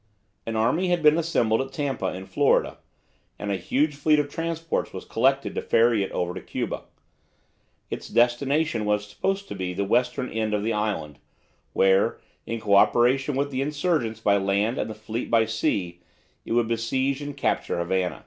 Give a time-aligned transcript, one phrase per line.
[0.47, 2.79] An army had been assembled at Tampa, in Florida,
[3.37, 6.85] and a huge fleet of transports was collected to ferry it over to Cuba.
[7.91, 11.19] Its destination was supposed to be the western end of the island,
[11.73, 16.01] where, in co operation with the insurgents by land and the fleet by sea,
[16.45, 18.19] it would besiege and capture Havana.